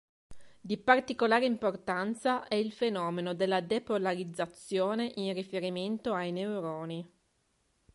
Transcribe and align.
Di 0.59 0.77
particolare 0.79 1.45
importanza 1.45 2.47
è 2.47 2.55
il 2.55 2.71
fenomeno 2.71 3.35
della 3.35 3.59
depolarizzazione 3.61 5.11
in 5.17 5.31
riferimento 5.35 6.15
ai 6.15 6.31
neuroni. 6.31 7.07